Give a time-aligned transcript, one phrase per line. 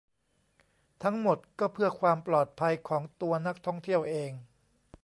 [1.03, 4.31] ทั้งหมดก็เพื่อความปลอดภัยของตัวนักท่องเที่ยวเอง